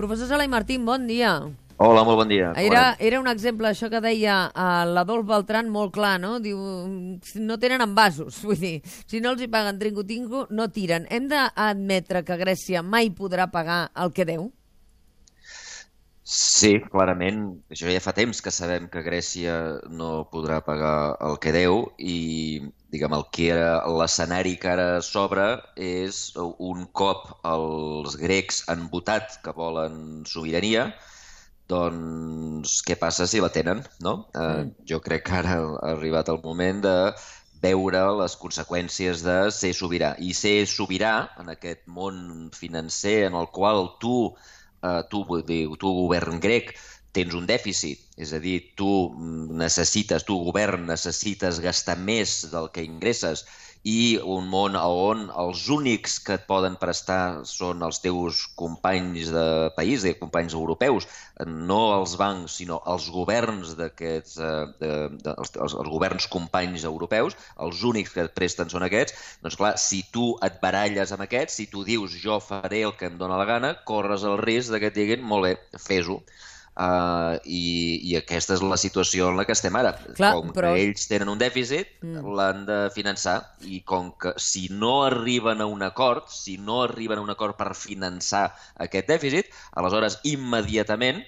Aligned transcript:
Professor 0.00 0.28
Sala 0.28 0.46
i 0.46 0.48
Martín, 0.48 0.86
bon 0.88 1.02
dia. 1.04 1.34
Hola, 1.76 2.04
molt 2.08 2.22
bon 2.22 2.28
dia. 2.30 2.54
Era, 2.56 2.94
era 2.96 3.18
un 3.20 3.26
exemple, 3.28 3.68
això 3.68 3.90
que 3.92 4.00
deia 4.00 4.46
uh, 4.48 4.86
l'Adolf 4.88 5.26
Beltran, 5.28 5.68
molt 5.68 5.92
clar, 5.92 6.14
no? 6.22 6.38
Diu, 6.40 6.56
no 7.36 7.58
tenen 7.60 7.84
envasos, 7.84 8.38
vull 8.48 8.56
dir, 8.56 8.78
si 9.04 9.20
no 9.20 9.34
els 9.34 9.44
hi 9.44 9.50
paguen 9.52 9.76
trinco-tinco, 9.80 10.46
no 10.56 10.70
tiren. 10.72 11.04
Hem 11.12 11.28
d'admetre 11.28 12.24
que 12.24 12.40
Grècia 12.40 12.80
mai 12.80 13.12
podrà 13.12 13.50
pagar 13.52 13.82
el 14.00 14.14
que 14.16 14.24
deu? 14.24 14.48
Sí, 16.30 16.76
clarament. 16.92 17.40
Això 17.74 17.88
ja 17.90 18.00
fa 18.04 18.12
temps 18.14 18.38
que 18.44 18.52
sabem 18.54 18.84
que 18.92 19.02
Grècia 19.02 19.54
no 19.90 20.10
podrà 20.30 20.60
pagar 20.62 21.16
el 21.26 21.40
que 21.42 21.50
deu 21.56 21.80
i 21.98 22.18
diguem, 22.94 23.16
el 23.16 23.24
que 23.34 23.48
era 23.50 23.72
l'escenari 23.98 24.52
que 24.62 24.70
ara 24.70 25.00
s'obre 25.02 25.46
és 25.74 26.20
un 26.38 26.84
cop 27.00 27.24
els 27.50 28.14
grecs 28.20 28.62
han 28.70 28.86
votat 28.92 29.40
que 29.42 29.56
volen 29.56 30.22
sobirania, 30.30 30.92
doncs 31.70 32.78
què 32.86 32.94
passa 33.02 33.26
si 33.26 33.42
la 33.42 33.50
tenen, 33.56 33.82
no? 34.06 34.14
Eh, 34.30 34.46
mm. 34.46 34.72
jo 34.86 35.02
crec 35.02 35.26
que 35.26 35.36
ara 35.40 35.58
ha 35.58 35.92
arribat 35.96 36.30
el 36.30 36.38
moment 36.46 36.86
de 36.86 36.96
veure 37.66 38.06
les 38.22 38.38
conseqüències 38.38 39.26
de 39.26 39.36
ser 39.58 39.74
sobirà. 39.74 40.14
I 40.22 40.30
ser 40.34 40.62
sobirà 40.70 41.14
en 41.42 41.50
aquest 41.58 41.82
món 41.90 42.48
financer 42.54 43.24
en 43.26 43.36
el 43.42 43.50
qual 43.50 43.96
tu, 43.98 44.30
eh, 44.82 45.02
tu, 45.10 45.24
dir, 45.46 45.62
tu 45.78 45.92
govern 46.00 46.40
grec, 46.40 46.74
tens 47.16 47.34
un 47.34 47.46
dèficit, 47.48 48.02
és 48.20 48.34
a 48.36 48.40
dir, 48.42 48.58
tu 48.78 48.90
necessites, 49.62 50.26
tu 50.28 50.38
govern 50.46 50.86
necessites 50.90 51.62
gastar 51.64 51.98
més 51.98 52.42
del 52.52 52.70
que 52.74 52.86
ingresses 52.86 53.46
i 53.82 54.20
un 54.20 54.48
món 54.52 54.74
on 54.76 55.22
els 55.40 55.62
únics 55.72 56.18
que 56.20 56.34
et 56.36 56.42
poden 56.48 56.74
prestar 56.76 57.46
són 57.48 57.80
els 57.86 58.00
teus 58.04 58.42
companys 58.60 59.30
de 59.32 59.44
país, 59.76 60.04
de 60.04 60.12
companys 60.20 60.52
europeus, 60.52 61.06
no 61.46 61.78
els 61.94 62.16
bancs, 62.20 62.58
sinó 62.60 62.82
els 62.92 63.08
governs 63.08 63.72
d'aquests, 63.78 64.36
eh, 64.36 64.66
de, 64.82 65.32
els, 65.32 65.54
els 65.56 65.88
governs 65.88 66.28
companys 66.28 66.84
europeus, 66.84 67.38
els 67.56 67.80
únics 67.82 68.12
que 68.12 68.26
et 68.26 68.36
presten 68.36 68.68
són 68.68 68.84
aquests, 68.84 69.16
doncs 69.40 69.56
clar, 69.56 69.72
si 69.80 70.02
tu 70.12 70.34
et 70.44 70.60
baralles 70.60 71.16
amb 71.16 71.24
aquests, 71.24 71.56
si 71.62 71.70
tu 71.72 71.84
dius 71.88 72.20
jo 72.20 72.36
faré 72.44 72.84
el 72.84 72.96
que 73.00 73.08
em 73.08 73.16
dóna 73.16 73.40
la 73.40 73.48
gana, 73.48 73.74
corres 73.88 74.28
el 74.28 74.36
risc 74.44 74.76
de 74.76 74.84
que 74.84 74.92
et 74.92 75.00
diguin, 75.00 75.24
molt 75.24 75.48
bé, 75.48 75.56
fes-ho. 75.80 76.20
Uh, 76.80 77.36
i, 77.44 77.98
i 78.08 78.14
aquesta 78.16 78.54
és 78.56 78.62
la 78.64 78.78
situació 78.80 79.26
en 79.28 79.36
la 79.36 79.44
que 79.44 79.52
estem 79.52 79.74
ara. 79.76 79.90
Clar, 80.16 80.30
com 80.38 80.52
però... 80.56 80.70
que 80.72 80.84
ells 80.86 81.10
tenen 81.10 81.28
un 81.28 81.40
dèficit, 81.40 81.90
mm. 82.00 82.22
l'han 82.38 82.62
de 82.68 82.78
finançar 82.94 83.34
i 83.68 83.82
com 83.84 84.08
que 84.22 84.32
si 84.40 84.62
no 84.72 85.02
arriben 85.04 85.60
a 85.60 85.66
un 85.68 85.84
acord, 85.84 86.30
si 86.32 86.56
no 86.56 86.78
arriben 86.86 87.20
a 87.20 87.26
un 87.26 87.34
acord 87.34 87.58
per 87.58 87.74
finançar 87.76 88.46
aquest 88.86 89.12
dèficit, 89.12 89.52
aleshores 89.76 90.22
immediatament 90.30 91.20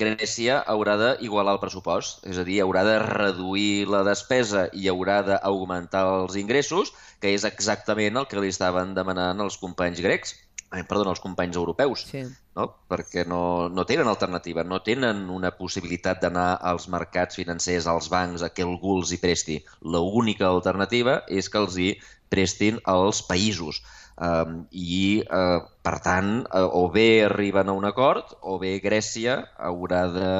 Grècia 0.00 0.60
haurà 0.72 0.94
d'igualar 1.00 1.56
el 1.56 1.62
pressupost, 1.64 2.22
és 2.28 2.38
a 2.40 2.44
dir, 2.46 2.60
haurà 2.64 2.84
de 2.86 2.94
reduir 3.02 3.88
la 3.92 4.00
despesa 4.06 4.66
i 4.72 4.88
haurà 4.88 5.18
d'augmentar 5.26 6.04
els 6.20 6.38
ingressos, 6.40 6.92
que 7.20 7.34
és 7.36 7.44
exactament 7.48 8.16
el 8.16 8.28
que 8.30 8.40
li 8.40 8.52
estaven 8.52 8.94
demanant 8.96 9.44
els 9.44 9.58
companys 9.60 10.00
grecs 10.04 10.36
eh, 10.72 10.84
perdona, 10.86 11.14
els 11.14 11.22
companys 11.22 11.58
europeus, 11.58 12.04
sí. 12.10 12.24
No? 12.60 12.68
perquè 12.90 13.24
no, 13.28 13.42
no 13.72 13.84
tenen 13.88 14.08
alternativa, 14.10 14.64
no 14.64 14.80
tenen 14.86 15.26
una 15.32 15.52
possibilitat 15.56 16.22
d'anar 16.22 16.50
als 16.72 16.88
mercats 16.92 17.40
financers, 17.40 17.88
als 17.90 18.10
bancs, 18.12 18.44
a 18.44 18.52
que 18.54 18.66
algú 18.66 18.98
els 19.00 19.12
hi 19.12 19.20
presti. 19.22 19.60
L'única 19.82 20.48
alternativa 20.50 21.20
és 21.28 21.50
que 21.50 21.60
els 21.62 21.78
hi 21.80 21.90
prestin 22.30 22.78
als 22.88 23.24
països. 23.26 23.82
Um, 24.20 24.64
I, 24.70 25.22
uh, 25.32 25.64
per 25.82 25.96
tant, 26.04 26.32
uh, 26.52 26.66
o 26.76 26.88
bé 26.92 27.24
arriben 27.24 27.70
a 27.70 27.76
un 27.76 27.88
acord, 27.88 28.36
o 28.42 28.58
bé 28.60 28.76
Grècia 28.84 29.40
haurà 29.56 30.04
de 30.12 30.32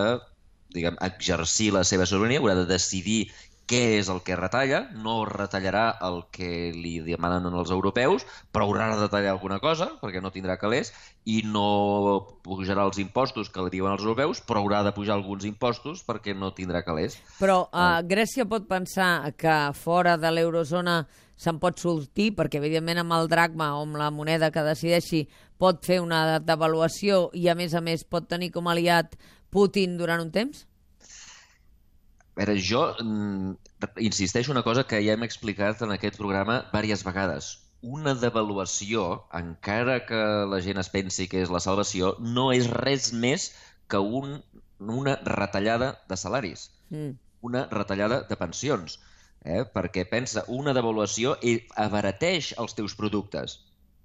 diguem, 0.75 0.99
exercir 1.03 1.73
la 1.75 1.83
seva 1.87 2.07
sobirania, 2.07 2.41
haurà 2.43 2.55
de 2.61 2.67
decidir 2.69 3.31
què 3.71 4.01
és 4.01 4.09
el 4.11 4.19
que 4.27 4.35
retalla, 4.35 4.81
no 5.05 5.21
retallarà 5.29 5.85
el 6.07 6.25
que 6.35 6.73
li 6.75 6.97
demanen 7.07 7.47
els 7.55 7.71
europeus, 7.71 8.25
però 8.51 8.67
haurà 8.67 8.89
de 8.91 9.05
retallar 9.05 9.31
alguna 9.37 9.61
cosa, 9.63 9.93
perquè 10.01 10.23
no 10.23 10.33
tindrà 10.35 10.57
calés, 10.59 10.91
i 11.25 11.41
no 11.47 12.41
pujarà 12.43 12.89
els 12.89 12.99
impostos 12.99 13.51
que 13.53 13.63
li 13.63 13.77
diuen 13.77 13.95
els 13.95 14.03
europeus, 14.03 14.43
però 14.43 14.65
haurà 14.65 14.83
de 14.87 14.95
pujar 14.97 15.15
alguns 15.15 15.47
impostos 15.47 16.03
perquè 16.07 16.35
no 16.35 16.51
tindrà 16.57 16.83
calés. 16.83 17.21
Però 17.39 17.63
uh, 17.69 18.01
Grècia 18.11 18.49
pot 18.51 18.67
pensar 18.71 19.31
que 19.39 19.59
fora 19.79 20.17
de 20.19 20.33
l'eurozona 20.35 21.05
se'n 21.41 21.61
pot 21.63 21.79
sortir, 21.81 22.33
perquè 22.37 22.59
evidentment 22.59 23.05
amb 23.05 23.15
el 23.17 23.31
dracma 23.31 23.71
o 23.79 23.85
amb 23.87 24.01
la 24.01 24.11
moneda 24.13 24.51
que 24.53 24.67
decideixi 24.67 25.23
pot 25.61 25.85
fer 25.87 26.01
una 26.03 26.41
devaluació 26.43 27.29
i 27.39 27.47
a 27.49 27.55
més 27.57 27.77
a 27.77 27.85
més 27.85 28.03
pot 28.05 28.27
tenir 28.29 28.51
com 28.53 28.69
aliat 28.69 29.15
Putin 29.51 29.97
durant 29.99 30.21
un 30.23 30.35
temps? 30.35 30.67
Veure, 32.41 32.55
jo 32.65 32.83
mm, 33.03 33.51
insisteixo 34.01 34.53
una 34.53 34.63
cosa 34.65 34.87
que 34.89 35.01
ja 35.05 35.13
hem 35.13 35.25
explicat 35.27 35.83
en 35.85 35.91
aquest 35.93 36.17
programa 36.17 36.63
diverses 36.73 37.05
vegades. 37.05 37.49
Una 37.97 38.15
devaluació, 38.23 39.03
encara 39.37 39.99
que 40.09 40.21
la 40.49 40.61
gent 40.65 40.81
es 40.81 40.89
pensi 40.95 41.27
que 41.29 41.43
és 41.45 41.53
la 41.53 41.61
salvació, 41.61 42.15
no 42.37 42.47
és 42.57 42.71
res 42.73 43.11
més 43.13 43.51
que 43.93 44.01
un, 44.21 44.39
una 45.03 45.19
retallada 45.29 45.91
de 46.09 46.17
salaris, 46.23 46.71
mm. 46.89 47.13
una 47.51 47.67
retallada 47.77 48.23
de 48.31 48.41
pensions. 48.41 48.97
Eh? 49.45 49.65
Perquè 49.77 50.07
pensa, 50.09 50.45
una 50.49 50.73
devaluació 50.77 51.37
abarateix 51.89 52.55
els 52.65 52.77
teus 52.79 52.97
productes 52.97 53.61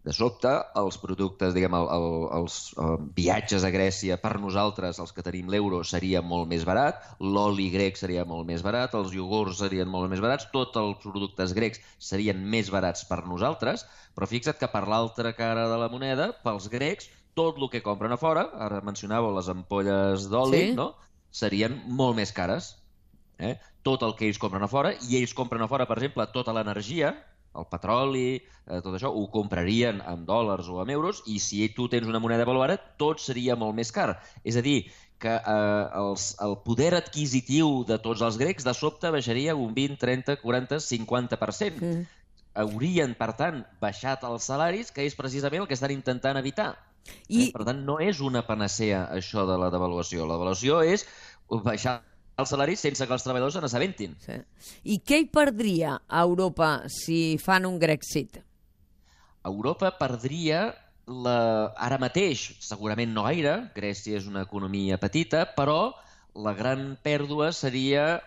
de 0.05 0.13
sobte, 0.13 0.51
els 0.77 0.99
productes, 1.01 1.55
diguem, 1.55 1.73
el, 1.73 1.87
el, 1.95 2.07
els 2.37 2.55
uh, 2.77 2.93
viatges 3.17 3.65
a 3.65 3.71
Grècia 3.73 4.19
per 4.21 4.35
nosaltres, 4.37 4.99
els 5.01 5.13
que 5.15 5.25
tenim 5.25 5.49
l'euro, 5.49 5.79
seria 5.87 6.21
molt 6.21 6.45
més 6.51 6.65
barat, 6.67 7.01
l'oli 7.17 7.71
grec 7.73 7.97
seria 7.97 8.25
molt 8.29 8.45
més 8.45 8.61
barat, 8.65 8.93
els 8.99 9.15
iogurts 9.17 9.63
serien 9.63 9.89
molt 9.89 10.11
més 10.11 10.21
barats, 10.21 10.45
tots 10.53 10.77
els 10.77 11.01
productes 11.01 11.55
grecs 11.57 11.81
serien 11.97 12.45
més 12.53 12.69
barats 12.69 13.01
per 13.09 13.23
nosaltres, 13.25 13.87
però 14.13 14.29
fixa't 14.29 14.61
que 14.61 14.69
per 14.69 14.85
l'altra 14.85 15.33
cara 15.33 15.65
de 15.73 15.81
la 15.81 15.89
moneda, 15.89 16.29
pels 16.45 16.69
grecs, 16.69 17.09
tot 17.35 17.57
el 17.57 17.73
que 17.73 17.81
compren 17.83 18.13
a 18.13 18.21
fora, 18.21 18.45
ara 18.61 18.85
mencionàveu 18.85 19.33
les 19.35 19.49
ampolles 19.51 20.29
d'oli, 20.29 20.67
sí? 20.69 20.73
no? 20.77 20.91
serien 21.33 21.81
molt 21.89 22.15
més 22.21 22.31
cares. 22.31 22.75
Eh? 23.41 23.57
Tot 23.83 24.05
el 24.05 24.13
que 24.15 24.29
ells 24.29 24.37
compren 24.39 24.63
a 24.63 24.69
fora, 24.71 24.93
i 25.09 25.17
ells 25.17 25.33
compren 25.35 25.65
a 25.65 25.67
fora, 25.67 25.89
per 25.89 25.97
exemple, 25.97 26.29
tota 26.31 26.53
l'energia, 26.55 27.11
el 27.59 27.67
petroli, 27.71 28.27
eh, 28.37 28.81
tot 28.83 28.93
això, 28.97 29.11
ho 29.13 29.25
comprarien 29.33 30.01
en 30.05 30.25
dòlars 30.27 30.69
o 30.71 30.81
en 30.83 30.91
euros 30.93 31.21
i 31.31 31.39
si 31.39 31.63
tu 31.75 31.87
tens 31.91 32.07
una 32.07 32.21
moneda 32.23 32.47
valuada, 32.47 32.77
tot 33.01 33.23
seria 33.23 33.55
molt 33.59 33.75
més 33.77 33.91
car. 33.95 34.19
És 34.43 34.57
a 34.59 34.63
dir, 34.65 34.79
que 35.19 35.35
eh, 35.35 35.85
els, 36.01 36.33
el 36.43 36.57
poder 36.65 36.93
adquisitiu 36.97 37.83
de 37.87 37.97
tots 38.03 38.23
els 38.25 38.39
grecs 38.41 38.67
de 38.67 38.73
sobte 38.75 39.11
baixaria 39.13 39.55
un 39.55 39.73
20, 39.77 39.99
30, 40.01 40.39
40, 40.41 40.81
50%. 40.87 41.81
Mm. 41.81 42.03
Haurien, 42.55 43.15
per 43.19 43.33
tant, 43.35 43.63
baixat 43.81 44.23
els 44.27 44.45
salaris, 44.47 44.91
que 44.95 45.03
és 45.03 45.15
precisament 45.15 45.63
el 45.63 45.67
que 45.67 45.75
estan 45.75 45.91
intentant 45.95 46.39
evitar. 46.39 46.73
I... 47.27 47.47
Eh? 47.47 47.49
Per 47.55 47.65
tant, 47.67 47.81
no 47.87 47.97
és 48.03 48.21
una 48.23 48.45
panacea 48.47 49.05
això 49.13 49.45
de 49.49 49.57
la 49.61 49.71
devaluació. 49.73 50.27
La 50.27 50.37
devaluació 50.39 50.81
és 50.83 51.05
baixar 51.65 51.99
els 52.35 52.51
salaris 52.51 52.81
sense 52.83 53.05
que 53.07 53.15
els 53.15 53.23
treballadors 53.23 53.55
se 53.55 53.61
n'assabentin. 53.63 54.15
Sí. 54.23 54.39
I 54.91 54.99
què 55.07 55.21
hi 55.23 55.27
perdria 55.31 55.95
a 56.07 56.23
Europa 56.27 56.71
si 56.91 57.37
fan 57.41 57.67
un 57.69 57.79
Grexit? 57.79 58.41
Europa 59.45 59.91
perdria 59.99 60.65
la... 61.07 61.37
ara 61.77 61.99
mateix, 62.01 62.47
segurament 62.65 63.13
no 63.13 63.25
gaire, 63.27 63.55
Grècia 63.75 64.17
és 64.19 64.27
una 64.27 64.43
economia 64.47 64.97
petita, 65.01 65.45
però 65.57 65.93
la 66.35 66.55
gran 66.57 66.95
pèrdua 67.03 67.51
seria 67.55 68.19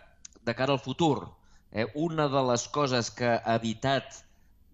de 0.45 0.55
cara 0.57 0.73
al 0.73 0.81
futur. 0.81 1.29
Eh? 1.73 1.85
Una 1.95 2.29
de 2.33 2.43
les 2.49 2.65
coses 2.73 3.11
que 3.13 3.35
ha 3.37 3.59
evitat 3.59 4.23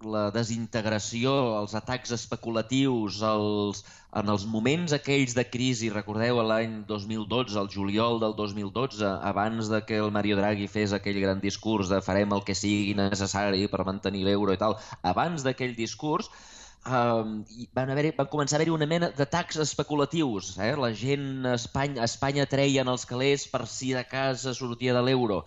la 0.03 0.31
desintegració, 0.34 1.32
els 1.60 1.75
atacs 1.78 2.12
especulatius, 2.16 3.21
els, 3.25 3.82
en 4.21 4.32
els 4.32 4.44
moments 4.47 4.93
aquells 4.97 5.34
de 5.37 5.44
crisi, 5.49 5.91
recordeu 5.93 6.41
l'any 6.43 6.82
2012, 6.88 7.56
el 7.61 7.70
juliol 7.73 8.20
del 8.23 8.35
2012, 8.37 9.06
abans 9.31 9.70
de 9.73 9.81
que 9.87 10.00
el 10.02 10.11
Mario 10.12 10.37
Draghi 10.41 10.69
fes 10.69 10.93
aquell 10.93 11.20
gran 11.23 11.41
discurs 11.41 11.93
de 11.93 12.02
farem 12.05 12.35
el 12.37 12.44
que 12.44 12.58
sigui 12.58 12.96
necessari 12.99 13.69
per 13.69 13.87
mantenir 13.88 14.26
l'euro 14.26 14.52
i 14.52 14.61
tal, 14.61 14.79
abans 15.14 15.46
d'aquell 15.46 15.76
discurs, 15.79 16.31
Um, 16.85 17.47
van, 17.73 17.88
haver 17.88 18.11
van 18.12 18.26
començar 18.29 18.58
a 18.58 18.58
haver-hi 18.58 18.73
una 18.75 18.85
mena 18.85 19.08
d'atacs 19.17 19.56
especulatius. 19.62 20.50
Eh? 20.61 20.75
La 20.76 20.90
gent 20.93 21.47
a 21.49 21.55
Espanya, 21.56 22.02
a 22.02 22.08
Espanya 22.11 22.44
treien 22.44 22.90
els 22.93 23.06
calés 23.08 23.47
per 23.49 23.62
si 23.73 23.94
de 23.97 24.02
casa 24.05 24.52
sortia 24.52 24.93
de 24.93 25.00
l'euro. 25.06 25.38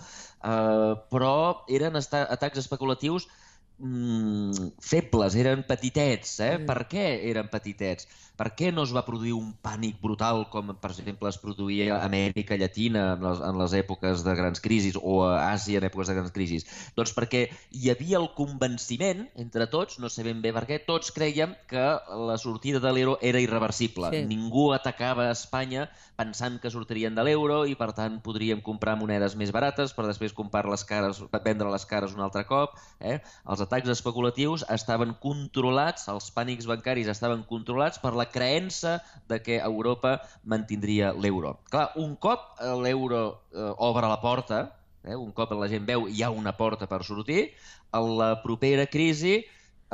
Uh, 0.41 0.97
però 1.13 1.35
eren 1.69 1.93
atacs 1.99 2.63
especulatius 2.63 3.29
mm, 3.77 4.71
febles, 4.91 5.35
eren 5.43 5.63
petitets. 5.69 6.37
Eh? 6.45 6.53
Mm. 6.59 6.67
Per 6.69 6.77
què 6.91 7.05
eren 7.31 7.49
petitets? 7.53 8.07
Per 8.37 8.51
què 8.53 8.69
no 8.73 8.83
es 8.85 8.93
va 8.93 9.01
produir 9.05 9.33
un 9.33 9.49
pànic 9.65 9.97
brutal 10.01 10.43
com, 10.53 10.69
per 10.77 10.91
exemple, 10.93 11.29
es 11.31 11.39
produïa 11.41 11.95
a 11.95 12.03
Amèrica 12.05 12.57
Llatina 12.59 13.05
en 13.15 13.23
les, 13.25 13.39
en 13.41 13.57
les 13.57 13.73
èpoques 13.79 14.21
de 14.25 14.35
grans 14.37 14.61
crisis 14.61 14.99
o 15.01 15.23
a 15.25 15.47
Àsia 15.49 15.81
en 15.81 15.87
èpoques 15.89 16.11
de 16.11 16.17
grans 16.19 16.35
crisis? 16.35 16.67
Doncs 16.97 17.15
perquè 17.17 17.47
hi 17.73 17.89
havia 17.89 18.19
el 18.21 18.29
convenciment 18.37 19.25
entre 19.41 19.65
tots, 19.73 19.97
no 20.03 20.11
sé 20.13 20.25
ben 20.27 20.43
bé 20.43 20.53
per 20.53 20.67
què, 20.69 20.77
tots 20.85 21.09
creiem 21.15 21.55
que 21.71 21.87
la 22.29 22.37
sortida 22.37 22.81
de 22.83 22.93
l'euro 22.93 23.17
era 23.25 23.41
irreversible. 23.41 24.13
Sí. 24.13 24.21
Ningú 24.29 24.69
atacava 24.75 25.31
Espanya 25.33 25.87
pensant 26.17 26.61
que 26.61 26.69
sortirien 26.73 27.17
de 27.17 27.25
l'euro 27.25 27.63
i, 27.69 27.73
per 27.79 27.89
tant, 27.97 28.21
podríem 28.25 28.61
comprar 28.65 28.97
monedes 29.01 29.37
més 29.39 29.53
barates 29.55 29.93
per 29.97 30.05
després 30.05 30.35
comprar 30.37 30.65
les 30.69 30.85
cares, 30.85 31.23
vendre 31.45 31.73
les 31.73 31.85
cares 31.89 32.13
un 32.13 32.21
altre 32.25 32.45
cop. 32.49 32.77
Eh? 32.99 33.17
Els 33.49 33.65
atacs 33.65 33.89
especulatius 33.97 34.65
estaven 34.73 35.15
controlats, 35.21 36.07
els 36.13 36.29
pànics 36.33 36.69
bancaris 36.69 37.09
estaven 37.13 37.45
controlats 37.49 38.01
per 38.01 38.13
la 38.17 38.26
creença 38.33 38.97
de 39.29 39.41
que 39.43 39.59
Europa 39.59 40.21
mantindria 40.43 41.13
l'euro. 41.13 41.57
Clar, 41.71 41.91
un 41.95 42.15
cop 42.15 42.55
l'euro 42.83 43.23
eh, 43.53 43.71
obre 43.77 44.07
la 44.07 44.21
porta, 44.21 44.63
eh, 45.03 45.15
un 45.15 45.31
cop 45.31 45.53
la 45.57 45.69
gent 45.71 45.85
veu 45.87 46.07
hi 46.07 46.23
ha 46.23 46.31
una 46.31 46.55
porta 46.57 46.87
per 46.87 47.03
sortir, 47.07 47.51
a 47.91 48.01
la 48.03 48.33
propera 48.43 48.85
crisi 48.85 49.39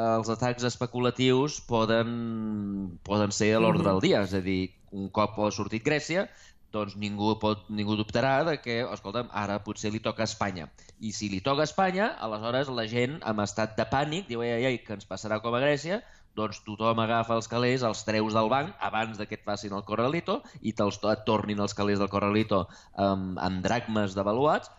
els 0.02 0.30
atacs 0.34 0.66
especulatius 0.66 1.60
poden, 1.70 2.98
poden 3.06 3.32
ser 3.32 3.52
a 3.54 3.60
l'ordre 3.62 3.86
del 3.86 4.02
dia. 4.02 4.24
És 4.26 4.34
a 4.34 4.42
dir, 4.42 4.74
un 4.92 5.10
cop 5.14 5.38
ha 5.38 5.52
sortit 5.54 5.86
Grècia, 5.86 6.26
doncs 6.74 6.96
ningú, 6.98 7.36
pot, 7.38 7.68
ningú 7.70 7.96
dubtarà 8.00 8.40
de 8.48 8.58
que, 8.62 8.80
escolta'm, 8.96 9.30
ara 9.38 9.60
potser 9.66 9.92
li 9.94 10.02
toca 10.02 10.26
a 10.26 10.30
Espanya. 10.30 10.66
I 10.98 11.14
si 11.14 11.30
li 11.30 11.42
toca 11.46 11.62
a 11.62 11.70
Espanya, 11.70 12.10
aleshores 12.26 12.72
la 12.74 12.88
gent, 12.90 13.20
amb 13.22 13.46
estat 13.46 13.78
de 13.78 13.86
pànic, 13.92 14.26
diu, 14.32 14.42
ai, 14.42 14.56
ai, 14.58 14.66
ai, 14.72 14.80
que 14.82 14.98
ens 14.98 15.06
passarà 15.06 15.40
com 15.44 15.54
a 15.54 15.62
Grècia, 15.62 16.02
doncs 16.38 16.62
tothom 16.66 17.00
agafa 17.04 17.38
els 17.38 17.50
calés, 17.50 17.84
els 17.86 18.04
treus 18.08 18.34
del 18.34 18.50
banc 18.50 18.74
abans 18.82 19.20
que 19.22 19.38
et 19.38 19.44
facin 19.46 19.76
el 19.78 19.86
corralito 19.88 20.42
i 20.62 20.74
te'ls 20.74 21.00
et 21.12 21.26
tornin 21.28 21.62
els 21.62 21.76
calés 21.78 22.02
del 22.02 22.10
corralito 22.10 22.66
amb, 22.98 23.38
amb 23.38 23.62
dracmes 23.66 24.18
devaluats, 24.18 24.72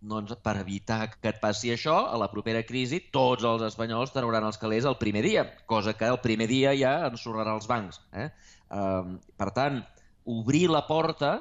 doncs 0.00 0.32
per 0.40 0.56
evitar 0.62 1.10
que 1.20 1.28
et 1.28 1.40
passi 1.42 1.72
això, 1.74 1.96
a 2.08 2.16
la 2.20 2.30
propera 2.32 2.62
crisi 2.64 3.02
tots 3.12 3.44
els 3.44 3.66
espanyols 3.66 4.14
trauran 4.14 4.46
els 4.48 4.58
calés 4.58 4.86
el 4.88 4.96
primer 5.02 5.22
dia, 5.26 5.44
cosa 5.66 5.92
que 5.92 6.08
el 6.08 6.20
primer 6.24 6.48
dia 6.48 6.72
ja 6.78 6.94
ensorrarà 7.10 7.54
els 7.58 7.68
bancs. 7.68 8.00
Eh? 8.16 8.30
Um, 8.70 9.18
per 9.36 9.50
tant, 9.56 9.82
obrir 10.24 10.68
la 10.70 10.86
porta 10.88 11.34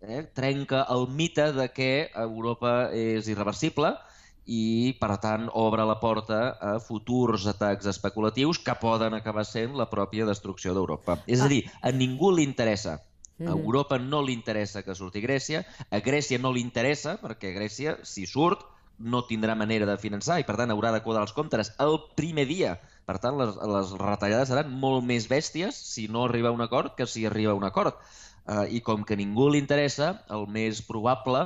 eh, 0.00 0.22
trenca 0.36 0.84
el 0.92 1.08
mite 1.08 1.50
de 1.56 1.66
que 1.74 1.90
Europa 2.14 2.92
és 2.94 3.32
irreversible 3.32 3.96
i, 4.46 4.94
per 5.00 5.16
tant, 5.22 5.48
obre 5.58 5.84
la 5.86 5.98
porta 5.98 6.40
a 6.62 6.76
futurs 6.82 7.46
atacs 7.50 7.90
especulatius 7.90 8.62
que 8.62 8.78
poden 8.80 9.18
acabar 9.18 9.44
sent 9.44 9.74
la 9.78 9.88
pròpia 9.90 10.26
destrucció 10.28 10.74
d'Europa. 10.74 11.18
És 11.26 11.42
a 11.42 11.50
dir, 11.50 11.64
a 11.82 11.92
ningú 11.92 12.30
li 12.34 12.46
interessa 12.46 13.00
a 13.44 13.52
Europa 13.52 13.98
no 13.98 14.22
li 14.24 14.32
interessa 14.32 14.82
que 14.82 14.94
surti 14.96 15.20
Grècia, 15.20 15.60
a 15.92 16.00
Grècia 16.00 16.38
no 16.40 16.54
li 16.54 16.62
interessa, 16.64 17.18
perquè 17.20 17.52
Grècia, 17.52 17.98
si 18.02 18.24
surt, 18.24 18.62
no 18.96 19.26
tindrà 19.28 19.52
manera 19.52 19.84
de 19.84 19.98
finançar 20.00 20.38
i, 20.40 20.46
per 20.48 20.56
tant, 20.56 20.72
haurà 20.72 20.88
de 20.94 21.02
quadrar 21.04 21.26
els 21.26 21.34
comptes 21.36 21.68
el 21.84 21.98
primer 22.16 22.46
dia. 22.48 22.76
Per 23.04 23.18
tant, 23.20 23.36
les, 23.36 23.58
les 23.60 23.92
retallades 24.00 24.48
seran 24.48 24.70
molt 24.72 25.04
més 25.04 25.28
bèsties 25.28 25.76
si 25.76 26.06
no 26.08 26.24
arriba 26.24 26.48
a 26.48 26.56
un 26.56 26.64
acord 26.64 26.94
que 26.96 27.04
si 27.04 27.26
arriba 27.28 27.52
a 27.52 27.58
un 27.58 27.68
acord. 27.68 28.00
Uh, 28.46 28.64
I 28.72 28.80
com 28.80 29.04
que 29.04 29.18
ningú 29.18 29.50
li 29.50 29.60
interessa, 29.60 30.14
el 30.32 30.46
més 30.48 30.80
probable 30.86 31.44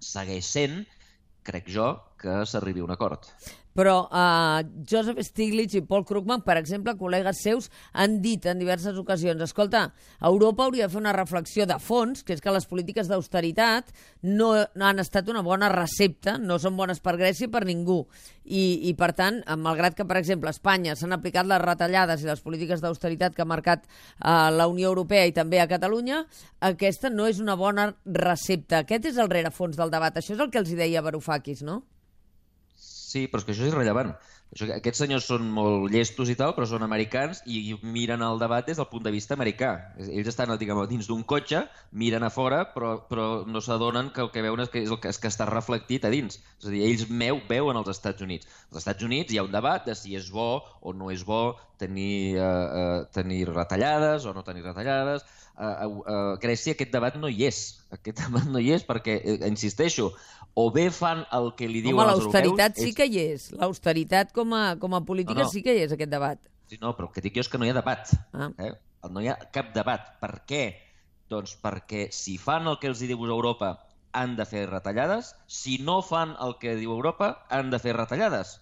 segueix 0.00 0.48
sent, 0.48 0.80
crec 1.44 1.68
jo, 1.68 1.92
que 2.20 2.42
s'arribi 2.46 2.84
a 2.84 2.88
un 2.88 2.94
acord. 2.96 3.28
Però 3.76 4.08
uh, 4.10 4.60
Joseph 4.84 5.20
Stiglitz 5.22 5.76
i 5.78 5.82
Paul 5.86 6.02
Krugman, 6.04 6.42
per 6.42 6.56
exemple, 6.58 6.96
col·legues 6.98 7.38
seus, 7.44 7.68
han 7.94 8.18
dit 8.22 8.44
en 8.50 8.58
diverses 8.58 8.96
ocasions 8.98 9.44
escolta, 9.46 9.84
Europa 10.26 10.66
hauria 10.66 10.88
de 10.88 10.92
fer 10.92 10.98
una 11.00 11.14
reflexió 11.14 11.66
de 11.70 11.78
fons, 11.78 12.24
que 12.26 12.34
és 12.34 12.42
que 12.42 12.54
les 12.54 12.66
polítiques 12.66 13.08
d'austeritat 13.08 13.92
no, 14.26 14.50
han 14.58 15.02
estat 15.02 15.30
una 15.30 15.44
bona 15.46 15.70
recepta, 15.70 16.34
no 16.38 16.58
són 16.58 16.74
bones 16.76 16.98
per 17.04 17.14
Grècia 17.20 17.50
per 17.52 17.62
ningú. 17.68 18.02
I, 18.50 18.90
i 18.90 18.94
per 18.98 19.12
tant, 19.14 19.38
malgrat 19.62 19.94
que, 19.94 20.06
per 20.08 20.18
exemple, 20.18 20.50
a 20.50 20.56
Espanya 20.56 20.96
s'han 20.98 21.14
aplicat 21.14 21.46
les 21.46 21.62
retallades 21.62 22.24
i 22.24 22.26
les 22.26 22.42
polítiques 22.42 22.82
d'austeritat 22.82 23.36
que 23.36 23.46
ha 23.46 23.48
marcat 23.48 23.86
uh, 23.86 24.50
la 24.50 24.66
Unió 24.66 24.90
Europea 24.90 25.28
i 25.30 25.36
també 25.36 25.62
a 25.62 25.68
Catalunya, 25.70 26.24
aquesta 26.72 27.12
no 27.14 27.30
és 27.30 27.38
una 27.38 27.54
bona 27.54 27.92
recepta. 28.04 28.82
Aquest 28.82 29.12
és 29.12 29.22
el 29.22 29.30
rerefons 29.30 29.78
del 29.78 29.94
debat. 29.94 30.18
Això 30.18 30.34
és 30.34 30.42
el 30.42 30.50
que 30.50 30.58
els 30.58 30.74
deia 30.74 31.06
Varoufakis, 31.06 31.62
no? 31.62 31.84
Sí, 33.10 33.26
però 33.30 33.42
és 33.42 33.46
que 33.46 33.54
això 33.54 33.66
és 33.66 33.72
irrellevant. 33.72 34.12
Això, 34.50 34.66
aquests 34.74 34.98
senyors 35.04 35.26
són 35.30 35.44
molt 35.54 35.92
llestos 35.94 36.30
i 36.32 36.34
tal, 36.38 36.56
però 36.56 36.66
són 36.66 36.82
americans 36.82 37.38
i 37.46 37.76
miren 37.86 38.24
el 38.26 38.40
debat 38.42 38.66
des 38.66 38.80
del 38.80 38.88
punt 38.90 39.04
de 39.04 39.12
vista 39.14 39.36
americà. 39.36 39.70
Ells 40.02 40.32
estan 40.32 40.50
diguem, 40.58 40.80
dins 40.90 41.06
d'un 41.06 41.22
cotxe, 41.22 41.62
miren 42.02 42.26
a 42.26 42.32
fora, 42.34 42.64
però, 42.74 42.96
però 43.06 43.28
no 43.46 43.62
s'adonen 43.62 44.10
que 44.10 44.24
el 44.24 44.32
que 44.34 44.42
veuen 44.42 44.64
és 44.64 44.72
que, 44.72 44.82
és 44.82 44.90
el 44.90 44.98
que, 44.98 45.14
és 45.14 45.22
que 45.22 45.30
està 45.30 45.46
reflectit 45.46 46.04
a 46.04 46.10
dins. 46.10 46.40
És 46.58 46.66
a 46.66 46.74
dir, 46.74 46.82
ells 46.88 47.06
meu, 47.22 47.38
veuen 47.48 47.78
els 47.78 47.92
Estats 47.94 48.26
Units. 48.26 48.50
Als 48.72 48.82
Estats 48.82 49.06
Units 49.06 49.30
hi 49.30 49.38
ha 49.38 49.46
un 49.46 49.54
debat 49.54 49.86
de 49.86 49.94
si 49.94 50.18
és 50.18 50.32
bo 50.34 50.50
o 50.80 50.96
no 50.98 51.12
és 51.14 51.22
bo 51.26 51.54
tenir, 51.78 52.34
uh, 52.34 52.42
uh, 52.42 52.96
tenir 53.14 53.44
retallades 53.52 54.26
o 54.26 54.34
no 54.34 54.42
tenir 54.42 54.66
retallades. 54.66 55.22
A, 55.60 55.70
a, 55.84 55.86
a 55.86 56.18
Grècia 56.40 56.74
aquest 56.74 56.90
debat 56.90 57.14
no 57.20 57.30
hi 57.30 57.46
és. 57.46 57.62
Aquest 57.94 58.18
debat 58.26 58.50
no 58.50 58.58
hi 58.58 58.74
és 58.74 58.84
perquè, 58.88 59.20
eh, 59.22 59.40
insisteixo, 59.46 60.10
o 60.54 60.70
bé 60.74 60.88
fan 60.90 61.22
el 61.36 61.52
que 61.56 61.68
li 61.70 61.82
diuen 61.84 62.02
Home, 62.02 62.14
els 62.14 62.24
europeus... 62.24 62.34
l'austeritat 62.34 62.80
sí 62.80 62.94
que 62.96 63.06
hi 63.06 63.20
és. 63.22 63.46
L'austeritat 63.56 64.32
com, 64.40 64.56
a, 64.56 64.64
com 64.80 64.96
a 64.96 65.04
política 65.06 65.42
no, 65.42 65.48
no. 65.48 65.52
sí 65.52 65.62
que 65.66 65.76
hi 65.76 65.84
és, 65.84 65.94
aquest 65.96 66.12
debat. 66.12 66.40
Sí, 66.70 66.78
no, 66.82 66.94
però 66.96 67.08
el 67.08 67.14
que 67.14 67.24
dic 67.24 67.36
jo 67.36 67.44
és 67.44 67.50
que 67.50 67.60
no 67.60 67.66
hi 67.68 67.72
ha 67.72 67.76
debat. 67.76 68.12
Ah. 68.32 68.50
Eh? 68.66 68.72
No 69.10 69.22
hi 69.22 69.30
ha 69.32 69.36
cap 69.54 69.72
debat. 69.76 70.14
Per 70.22 70.32
què? 70.48 70.64
Doncs 71.30 71.54
perquè 71.62 72.08
si 72.14 72.36
fan 72.42 72.68
el 72.70 72.80
que 72.82 72.90
els 72.90 73.02
diu 73.02 73.22
Europa 73.26 73.74
han 74.16 74.34
de 74.38 74.46
fer 74.48 74.64
retallades, 74.68 75.34
si 75.46 75.78
no 75.86 76.00
fan 76.02 76.34
el 76.42 76.56
que 76.62 76.74
diu 76.78 76.94
Europa 76.96 77.30
han 77.54 77.70
de 77.70 77.78
fer 77.82 77.94
retallades. 77.96 78.58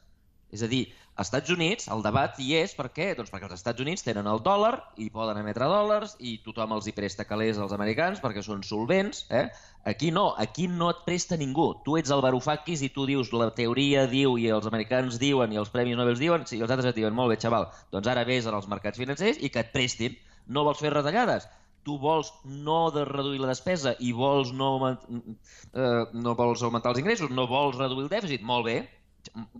És 0.54 0.62
a 0.64 0.68
dir, 0.70 0.86
als 1.18 1.28
Estats 1.28 1.50
Units 1.52 1.88
el 1.92 2.02
debat 2.04 2.36
hi 2.40 2.52
és 2.56 2.72
per 2.78 2.86
què? 2.94 3.08
Doncs 3.18 3.32
perquè 3.32 3.48
els 3.48 3.56
Estats 3.58 3.82
Units 3.84 4.04
tenen 4.06 4.28
el 4.30 4.40
dòlar 4.44 4.70
i 5.04 5.08
poden 5.12 5.40
emetre 5.40 5.66
dòlars 5.68 6.14
i 6.24 6.36
tothom 6.44 6.72
els 6.76 6.88
hi 6.88 6.94
presta 6.96 7.26
calés 7.28 7.58
als 7.58 7.74
americans 7.76 8.22
perquè 8.24 8.44
són 8.46 8.62
solvents. 8.64 9.24
Eh? 9.28 9.44
Aquí 9.92 10.12
no, 10.14 10.28
aquí 10.46 10.68
no 10.72 10.88
et 10.94 11.04
presta 11.08 11.36
ningú. 11.36 11.68
Tu 11.84 11.98
ets 12.00 12.14
el 12.14 12.24
Varoufakis 12.24 12.86
i 12.86 12.92
tu 12.94 13.04
dius 13.10 13.32
la 13.34 13.50
teoria 13.60 14.06
diu 14.08 14.38
i 14.40 14.48
els 14.54 14.70
americans 14.70 15.20
diuen 15.20 15.52
i 15.52 15.60
els 15.60 15.74
premis 15.74 15.98
Nobel 15.98 16.20
diuen 16.22 16.48
i 16.48 16.62
els 16.62 16.70
altres 16.70 16.92
et 16.92 17.00
diuen 17.02 17.16
molt 17.18 17.34
bé, 17.34 17.40
xaval, 17.42 17.68
doncs 17.92 18.08
ara 18.08 18.24
vés 18.28 18.48
als 18.48 18.70
mercats 18.70 19.00
financers 19.02 19.42
i 19.42 19.52
que 19.52 19.66
et 19.66 19.74
prestin. 19.74 20.16
No 20.48 20.64
vols 20.64 20.80
fer 20.80 20.94
retallades? 20.94 21.50
tu 21.88 21.94
vols 21.96 22.28
no 22.44 22.90
de 22.92 23.04
reduir 23.08 23.38
la 23.40 23.48
despesa 23.48 23.94
i 24.04 24.10
vols 24.12 24.50
no, 24.52 24.68
eh, 24.84 26.02
no 26.12 26.34
vols 26.36 26.62
augmentar 26.66 26.92
els 26.92 27.00
ingressos, 27.00 27.30
no 27.32 27.46
vols 27.48 27.78
reduir 27.78 28.04
el 28.04 28.10
dèficit, 28.12 28.42
molt 28.44 28.66
bé, 28.66 28.76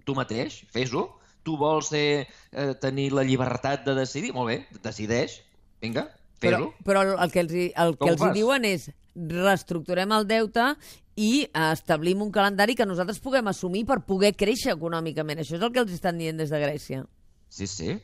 tu 0.05 0.15
mateix, 0.19 0.63
fes-ho, 0.75 1.07
tu 1.47 1.57
vols 1.61 1.91
ser, 1.95 2.29
eh, 2.53 2.73
tenir 2.83 3.11
la 3.17 3.25
llibertat 3.25 3.85
de 3.87 3.97
decidir, 3.99 4.33
molt 4.37 4.53
bé, 4.53 4.61
decideix, 4.85 5.41
vinga, 5.83 6.09
fer-ho. 6.43 6.73
Però, 6.85 7.05
però 7.05 7.19
el 7.25 7.35
que 7.35 7.45
els, 7.45 7.55
el 7.75 7.95
que 7.99 8.15
els 8.15 8.25
diuen 8.37 8.67
és 8.69 8.89
reestructurem 9.19 10.13
el 10.15 10.27
deute 10.29 10.73
i 11.19 11.49
establim 11.73 12.23
un 12.23 12.31
calendari 12.35 12.77
que 12.79 12.87
nosaltres 12.87 13.19
puguem 13.23 13.51
assumir 13.51 13.85
per 13.89 13.99
poder 14.07 14.35
créixer 14.39 14.75
econòmicament. 14.77 15.43
Això 15.43 15.57
és 15.59 15.65
el 15.65 15.73
que 15.75 15.83
els 15.83 15.95
estan 15.97 16.21
dient 16.21 16.39
des 16.39 16.53
de 16.55 16.61
Grècia. 16.63 17.05
Sí, 17.51 17.67
sí, 17.67 17.97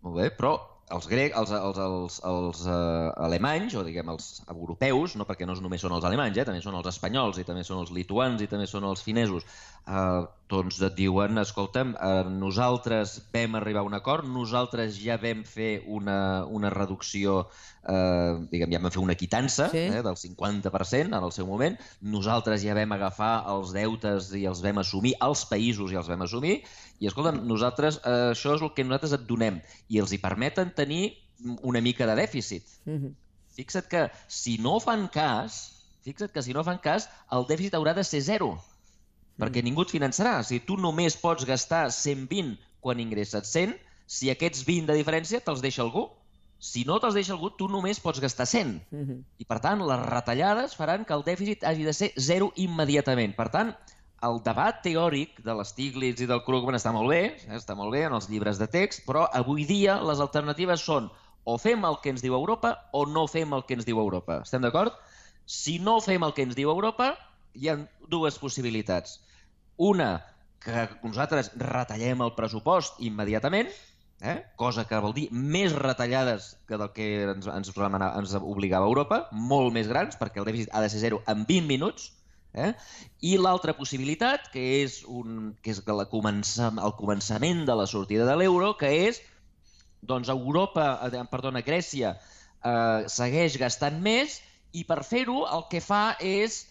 molt 0.00 0.16
bé, 0.16 0.30
però 0.38 0.54
els 0.92 1.06
grecs, 1.08 1.36
els, 1.38 1.52
els, 1.56 1.78
els, 1.80 2.16
els 2.28 2.62
uh, 2.66 3.12
alemanys, 3.24 3.76
o 3.78 3.84
diguem 3.86 4.10
els 4.12 4.28
europeus, 4.50 5.16
no 5.16 5.26
perquè 5.28 5.46
no 5.48 5.56
només 5.64 5.84
són 5.84 5.94
els 5.96 6.04
alemanys, 6.08 6.40
eh, 6.40 6.46
també 6.48 6.60
són 6.64 6.76
els 6.78 6.88
espanyols 6.90 7.40
i 7.40 7.46
també 7.48 7.64
són 7.64 7.80
els 7.84 7.92
lituans 7.96 8.42
i 8.44 8.48
també 8.50 8.66
són 8.68 8.84
els 8.88 9.04
finesos, 9.04 9.46
uh, 9.86 10.24
doncs 10.52 10.78
et 10.84 10.94
diuen, 10.98 11.40
escolta'm, 11.40 11.94
uh, 11.96 12.28
nosaltres 12.28 13.14
vam 13.32 13.56
arribar 13.56 13.82
a 13.82 13.88
un 13.88 13.96
acord, 13.96 14.26
nosaltres 14.28 14.98
ja 15.00 15.16
vam 15.20 15.42
fer 15.48 15.82
una, 15.88 16.44
una 16.44 16.70
reducció, 16.72 17.38
uh, 17.88 18.42
diguem, 18.52 18.74
ja 18.74 18.80
vam 18.82 18.92
fer 18.92 19.02
una 19.02 19.16
quitança 19.18 19.70
sí. 19.72 19.86
eh, 19.88 20.02
del 20.04 20.18
50% 20.20 21.08
en 21.08 21.18
el 21.18 21.32
seu 21.34 21.48
moment, 21.48 21.78
nosaltres 22.14 22.64
ja 22.66 22.76
vam 22.76 22.92
agafar 22.96 23.32
els 23.52 23.72
deutes 23.76 24.32
i 24.36 24.44
els 24.50 24.60
vam 24.64 24.82
assumir, 24.82 25.14
els 25.24 25.46
països 25.48 25.94
i 25.94 26.00
els 26.00 26.10
vam 26.12 26.26
assumir, 26.26 26.58
i 27.00 27.08
escolta'm, 27.10 27.40
nosaltres, 27.48 28.02
uh, 28.02 28.32
això 28.34 28.56
és 28.58 28.64
el 28.64 28.74
que 28.76 28.84
nosaltres 28.86 29.16
et 29.16 29.24
donem, 29.28 29.62
i 29.88 30.02
els 30.02 30.12
hi 30.12 30.20
permeten 30.20 30.74
tenir 30.76 31.04
una 31.66 31.80
mica 31.80 32.06
de 32.06 32.18
dèficit. 32.20 32.66
Mm 32.84 32.98
-hmm. 32.98 33.14
Fixa't 33.56 33.88
que 33.88 34.10
si 34.28 34.58
no 34.58 34.78
fan 34.80 35.08
cas, 35.12 35.72
fixa't 36.04 36.32
que 36.32 36.42
si 36.42 36.52
no 36.52 36.64
fan 36.64 36.78
cas, 36.78 37.08
el 37.30 37.44
dèficit 37.48 37.74
haurà 37.74 37.94
de 37.94 38.04
ser 38.04 38.20
zero 38.20 38.58
perquè 39.40 39.62
ningú 39.64 39.86
et 39.86 39.94
finançarà. 39.94 40.38
O 40.40 40.46
sigui, 40.46 40.64
tu 40.66 40.76
només 40.80 41.16
pots 41.20 41.46
gastar 41.48 41.86
120 41.90 42.56
quan 42.82 43.00
ingresses 43.00 43.52
100, 43.52 43.76
si 44.06 44.30
aquests 44.32 44.66
20 44.66 44.90
de 44.90 44.98
diferència 44.98 45.40
te'ls 45.40 45.62
deixa 45.64 45.82
algú. 45.84 46.08
Si 46.62 46.84
no 46.86 46.98
te'ls 47.02 47.16
deixa 47.18 47.32
algú, 47.34 47.50
tu 47.58 47.66
només 47.70 48.00
pots 48.02 48.20
gastar 48.22 48.46
100. 48.46 48.74
Mm 48.90 49.06
-hmm. 49.06 49.24
I, 49.38 49.44
per 49.44 49.58
tant, 49.60 49.80
les 49.80 50.06
retallades 50.06 50.76
faran 50.76 51.04
que 51.04 51.14
el 51.14 51.24
dèficit 51.24 51.64
hagi 51.64 51.84
de 51.84 51.92
ser 51.92 52.12
zero 52.16 52.52
immediatament. 52.56 53.34
Per 53.36 53.48
tant, 53.48 53.74
el 54.22 54.40
debat 54.44 54.82
teòric 54.82 55.42
de 55.42 55.54
l'Stiglitz 55.54 56.22
i 56.22 56.26
del 56.26 56.44
Krugman 56.44 56.74
està 56.74 56.92
molt 56.92 57.10
bé, 57.10 57.36
eh, 57.48 57.56
està 57.56 57.74
molt 57.74 57.90
bé 57.90 58.04
en 58.04 58.12
els 58.12 58.28
llibres 58.28 58.58
de 58.58 58.68
text, 58.68 59.04
però 59.06 59.28
avui 59.32 59.64
dia 59.64 60.00
les 60.02 60.20
alternatives 60.20 60.80
són 60.80 61.10
O 61.44 61.58
fem 61.58 61.82
el 61.84 61.96
que 62.02 62.12
ens 62.12 62.22
diu 62.22 62.36
Europa 62.36 62.76
o 62.92 63.04
no 63.06 63.26
fem 63.26 63.52
el 63.52 63.64
que 63.66 63.74
ens 63.74 63.84
diu 63.84 63.98
Europa. 63.98 64.42
Estem 64.46 64.62
d'acord? 64.62 64.94
Si 65.44 65.80
no 65.82 66.00
fem 66.00 66.22
el 66.22 66.34
que 66.36 66.44
ens 66.46 66.54
diu 66.54 66.70
Europa, 66.70 67.16
hi 67.54 67.70
ha 67.70 67.78
dues 68.10 68.38
possibilitats. 68.42 69.18
Una, 69.76 70.10
que 70.62 70.86
nosaltres 71.02 71.52
retallem 71.58 72.22
el 72.24 72.34
pressupost 72.38 73.00
immediatament, 73.02 73.70
eh? 74.22 74.38
cosa 74.56 74.86
que 74.86 75.00
vol 75.02 75.14
dir 75.16 75.28
més 75.32 75.74
retallades 75.74 76.52
que 76.68 76.78
del 76.78 76.92
que 76.96 77.08
ens, 77.34 77.48
ens, 77.50 77.74
remenava, 77.76 78.20
ens 78.20 78.34
obligava 78.38 78.90
Europa, 78.90 79.24
molt 79.32 79.74
més 79.74 79.90
grans, 79.90 80.18
perquè 80.20 80.42
el 80.42 80.48
dèficit 80.48 80.72
ha 80.72 80.82
de 80.84 80.90
ser 80.92 81.02
zero 81.06 81.22
en 81.26 81.46
20 81.48 81.70
minuts, 81.70 82.12
Eh? 82.52 82.72
I 83.24 83.36
l'altra 83.40 83.72
possibilitat, 83.72 84.50
que 84.52 84.62
és, 84.82 84.98
un, 85.08 85.54
que 85.64 85.72
és 85.72 85.80
la 85.88 86.04
comença, 86.10 86.68
el 86.84 86.94
començament 86.98 87.62
de 87.68 87.76
la 87.78 87.86
sortida 87.88 88.26
de 88.28 88.34
l'euro, 88.36 88.74
que 88.76 88.90
és 89.08 89.22
doncs 90.02 90.28
Europa, 90.28 90.98
eh, 91.08 91.22
perdona, 91.30 91.62
Grècia 91.64 92.12
eh, 92.12 93.08
segueix 93.08 93.56
gastant 93.56 94.00
més 94.04 94.40
i 94.76 94.84
per 94.84 95.00
fer-ho 95.06 95.46
el 95.46 95.64
que 95.72 95.80
fa 95.80 96.18
és 96.20 96.66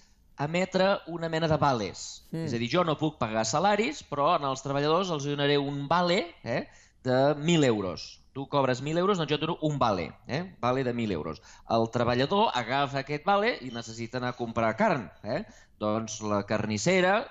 emetre 0.45 0.93
una 1.07 1.29
mena 1.29 1.47
de 1.47 1.57
vales. 1.57 2.23
Mm. 2.31 2.45
És 2.47 2.55
a 2.55 2.61
dir, 2.61 2.69
jo 2.71 2.85
no 2.87 2.97
puc 2.99 3.17
pagar 3.21 3.45
salaris, 3.47 4.01
però 4.07 4.31
als 4.37 4.63
treballadors 4.65 5.11
els 5.13 5.27
donaré 5.29 5.57
un 5.61 5.87
vale 5.91 6.23
eh, 6.43 6.65
de 7.03 7.19
1.000 7.35 7.65
euros. 7.65 8.19
Tu 8.33 8.45
cobres 8.47 8.79
1.000 8.81 8.97
euros, 8.97 9.17
doncs 9.19 9.29
jo 9.29 9.35
et 9.35 9.41
dono 9.43 9.57
un 9.67 9.75
vale, 9.79 10.13
eh? 10.27 10.45
vale 10.61 10.85
de 10.87 10.93
1.000 10.93 11.11
euros. 11.11 11.41
El 11.69 11.89
treballador 11.91 12.53
agafa 12.55 13.01
aquest 13.01 13.25
vale 13.27 13.57
i 13.59 13.73
necessita 13.75 14.21
anar 14.21 14.31
a 14.31 14.37
comprar 14.37 14.77
carn. 14.79 15.09
Eh? 15.23 15.41
Doncs 15.81 16.19
la 16.23 16.43
carnissera 16.47 17.25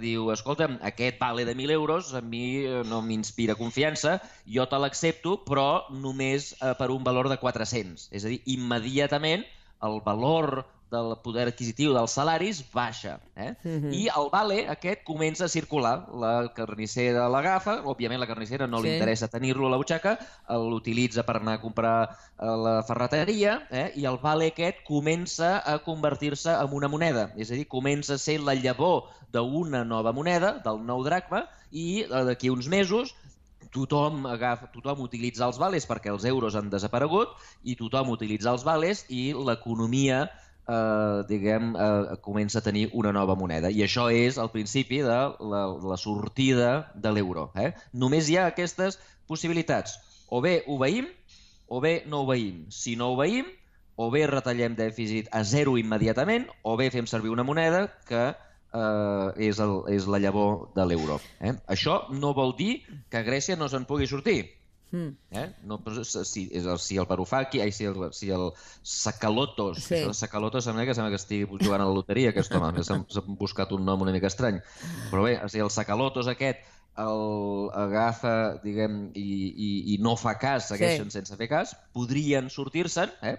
diu, 0.00 0.30
escolta'm, 0.32 0.78
aquest 0.86 1.18
vale 1.20 1.44
de 1.44 1.56
1.000 1.56 1.74
euros 1.74 2.14
a 2.14 2.22
mi 2.22 2.62
eh, 2.62 2.80
no 2.88 3.02
m'inspira 3.02 3.58
confiança, 3.58 4.16
jo 4.46 4.64
te 4.70 4.80
l'accepto, 4.80 5.40
però 5.44 5.84
només 5.90 6.54
eh, 6.54 6.72
per 6.78 6.88
un 6.94 7.04
valor 7.04 7.28
de 7.28 7.36
400. 7.42 8.08
És 8.14 8.24
a 8.24 8.32
dir, 8.32 8.40
immediatament 8.56 9.44
el 9.84 10.00
valor 10.06 10.62
del 10.94 11.16
poder 11.24 11.48
adquisitiu 11.50 11.92
dels 11.96 12.14
salaris 12.16 12.62
baixa. 12.72 13.18
Eh? 13.34 13.50
Uh 13.64 13.68
mhm. 13.68 13.84
-huh. 13.84 13.94
I 13.94 14.02
el 14.08 14.28
vale 14.32 14.58
aquest 14.68 15.04
comença 15.04 15.44
a 15.44 15.48
circular. 15.48 16.06
La 16.14 16.52
carnissera 16.54 17.28
l'agafa, 17.28 17.82
òbviament 17.82 18.20
la 18.20 18.26
carnissera 18.26 18.66
no 18.66 18.78
sí. 18.78 18.86
li 18.86 18.94
interessa 18.94 19.28
tenir-lo 19.28 19.66
a 19.66 19.70
la 19.70 19.76
butxaca, 19.76 20.18
l'utilitza 20.48 21.22
per 21.24 21.36
anar 21.36 21.54
a 21.54 21.60
comprar 21.60 22.16
a 22.36 22.56
la 22.56 22.82
ferreteria 22.82 23.66
eh? 23.70 23.92
i 23.96 24.06
el 24.06 24.18
vale 24.18 24.46
aquest 24.46 24.84
comença 24.86 25.58
a 25.64 25.78
convertir-se 25.78 26.50
en 26.50 26.72
una 26.72 26.88
moneda. 26.88 27.32
És 27.36 27.50
a 27.50 27.54
dir, 27.54 27.66
comença 27.66 28.14
a 28.14 28.18
ser 28.18 28.40
la 28.40 28.54
llavor 28.54 29.10
d'una 29.32 29.84
nova 29.84 30.12
moneda, 30.12 30.60
del 30.64 30.78
nou 30.86 31.02
dracma, 31.04 31.48
i 31.72 32.04
eh, 32.04 32.24
d'aquí 32.24 32.50
uns 32.50 32.68
mesos 32.68 33.14
tothom, 33.74 34.24
agafa, 34.30 34.68
tothom 34.72 35.02
utilitza 35.02 35.48
els 35.48 35.58
vales 35.58 35.86
perquè 35.90 36.12
els 36.12 36.24
euros 36.30 36.54
han 36.54 36.70
desaparegut 36.70 37.34
i 37.64 37.74
tothom 37.78 38.12
utilitza 38.14 38.52
els 38.54 38.64
vales 38.66 39.02
i 39.10 39.32
l'economia 39.34 40.28
eh, 40.68 41.24
diguem, 41.28 41.74
eh, 41.76 42.16
comença 42.24 42.60
a 42.60 42.66
tenir 42.66 42.88
una 42.92 43.12
nova 43.12 43.36
moneda. 43.36 43.70
I 43.70 43.84
això 43.86 44.08
és 44.12 44.38
el 44.38 44.50
principi 44.54 45.02
de 45.04 45.20
la, 45.40 45.64
la 45.92 45.98
sortida 46.00 46.90
de 46.94 47.12
l'euro. 47.12 47.50
Eh? 47.54 47.72
Només 47.92 48.28
hi 48.28 48.38
ha 48.38 48.48
aquestes 48.52 49.00
possibilitats. 49.28 49.98
O 50.28 50.40
bé 50.44 50.62
obeïm 50.66 51.08
o 51.68 51.80
bé 51.80 52.04
no 52.06 52.24
obeïm. 52.24 52.66
Si 52.70 52.96
no 52.96 53.12
obeïm, 53.14 53.46
o 53.96 54.10
bé 54.10 54.24
retallem 54.26 54.74
dèficit 54.78 55.30
a 55.32 55.44
zero 55.44 55.76
immediatament, 55.78 56.48
o 56.62 56.76
bé 56.76 56.90
fem 56.90 57.06
servir 57.06 57.32
una 57.32 57.46
moneda 57.46 57.86
que 58.08 58.24
eh, 58.30 59.46
és, 59.48 59.60
el, 59.62 59.76
és 59.94 60.08
la 60.10 60.20
llavor 60.22 60.68
de 60.76 60.86
l'euro. 60.88 61.20
Eh? 61.40 61.54
Això 61.70 62.02
no 62.12 62.34
vol 62.36 62.54
dir 62.58 62.82
que 63.10 63.24
Grècia 63.26 63.56
no 63.56 63.70
se'n 63.70 63.86
pugui 63.88 64.10
sortir. 64.10 64.42
Mm. 64.94 65.16
Eh? 65.34 65.48
No, 65.66 65.80
si, 66.22 66.44
és 66.54 66.68
el, 66.70 66.78
si 66.78 66.98
el 67.02 67.08
Parufaki, 67.10 67.58
ai, 67.64 67.72
si 67.74 67.88
el, 67.90 67.98
si 68.14 68.30
el 68.30 68.52
Sacalotos, 68.86 69.82
sí. 69.88 69.98
el 69.98 70.14
Sacalotos 70.14 70.68
sembla 70.68 70.84
que 70.86 70.94
sembla 70.94 71.10
que 71.10 71.18
estigui 71.18 71.48
jugant 71.50 71.82
a 71.82 71.88
la 71.88 71.96
loteria, 71.96 72.30
aquest 72.30 72.54
home, 72.54 72.84
s'ha 72.86 73.24
buscat 73.40 73.74
un 73.74 73.82
nom 73.88 74.06
una 74.06 74.14
mica 74.14 74.30
estrany. 74.30 74.60
Però 75.10 75.26
bé, 75.26 75.34
o 75.42 75.50
sigui, 75.50 75.64
el 75.66 75.74
Sacalotos 75.74 76.30
aquest 76.30 76.62
el 77.02 77.70
agafa, 77.74 78.34
diguem, 78.62 78.98
i, 79.18 79.24
i, 79.50 79.70
i 79.94 79.98
no 80.02 80.14
fa 80.14 80.36
cas, 80.38 80.68
segueixen 80.70 81.08
sí. 81.10 81.16
sense 81.18 81.38
fer 81.40 81.48
cas, 81.50 81.72
podrien 81.96 82.46
sortir-se'n, 82.54 83.10
eh? 83.26 83.34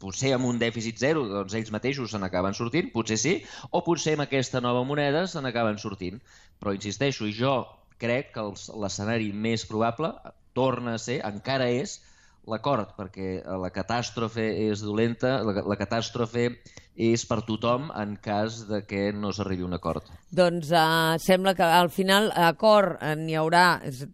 potser 0.00 0.32
amb 0.38 0.48
un 0.48 0.60
dèficit 0.62 0.96
zero, 1.02 1.26
doncs 1.28 1.58
ells 1.58 1.72
mateixos 1.74 2.14
se 2.14 2.20
n'acaben 2.22 2.56
sortint, 2.56 2.88
potser 2.94 3.20
sí, 3.20 3.34
o 3.76 3.84
potser 3.84 4.16
amb 4.16 4.24
aquesta 4.24 4.64
nova 4.64 4.86
moneda 4.88 5.26
se 5.28 5.44
n'acaben 5.44 5.76
sortint. 5.82 6.22
Però 6.56 6.72
insisteixo, 6.72 7.28
jo 7.28 7.58
crec 8.00 8.32
que 8.32 8.48
l'escenari 8.80 9.28
més 9.36 9.68
probable 9.68 10.14
torna 10.56 10.96
a 10.96 11.02
ser, 11.02 11.20
encara 11.28 11.68
és, 11.68 12.00
l'acord, 12.46 12.94
perquè 12.96 13.40
la 13.60 13.70
catàstrofe 13.74 14.44
és 14.68 14.82
dolenta, 14.84 15.40
la, 15.44 15.62
la 15.66 15.76
catàstrofe 15.78 16.50
és 16.96 17.24
per 17.28 17.42
tothom 17.44 17.90
en 17.92 18.14
cas 18.22 18.62
de 18.70 18.80
que 18.88 19.10
no 19.12 19.32
s'arribi 19.34 19.66
un 19.66 19.76
acord. 19.76 20.06
Doncs 20.32 20.70
uh, 20.72 21.16
sembla 21.20 21.52
que 21.58 21.66
al 21.66 21.90
final 21.92 22.30
acord 22.32 23.02
n'hi 23.20 23.36
haurà, 23.36 23.64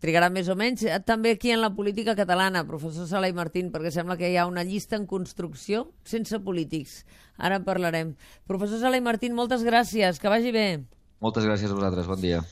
trigarà 0.03 0.33
més 0.35 0.51
o 0.51 0.57
menys, 0.59 0.83
eh, 0.89 0.99
també 1.07 1.37
aquí 1.37 1.53
en 1.55 1.63
la 1.63 1.71
política 1.77 2.17
catalana, 2.19 2.65
professor 2.67 3.07
Sala 3.11 3.31
i 3.31 3.37
Martín, 3.37 3.71
perquè 3.75 3.93
sembla 3.95 4.17
que 4.19 4.33
hi 4.33 4.39
ha 4.41 4.49
una 4.51 4.65
llista 4.67 4.99
en 4.99 5.07
construcció 5.07 5.87
sense 6.03 6.41
polítics. 6.43 7.03
Ara 7.39 7.61
en 7.61 7.69
parlarem. 7.69 8.17
Professor 8.49 8.83
Sala 8.83 8.99
i 8.99 9.05
Martín, 9.05 9.37
moltes 9.39 9.63
gràcies, 9.67 10.19
que 10.19 10.33
vagi 10.33 10.51
bé. 10.55 10.67
Moltes 11.23 11.47
gràcies 11.47 11.71
a 11.71 11.77
vosaltres, 11.77 12.09
bon 12.11 12.19
dia. 12.19 12.41